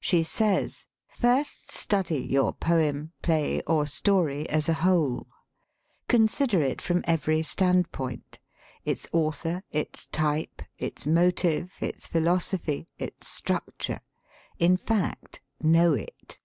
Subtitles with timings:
[0.00, 5.26] She says," First study your poem, play, or story as a whole.
[6.08, 8.38] Con sider it from every standpoint:
[8.86, 14.00] its author, its type, its motive, its philosophy, its struct ure
[14.58, 16.38] in fact, know it.